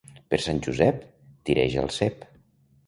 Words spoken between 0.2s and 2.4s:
Per Sant Josep tireja el cep.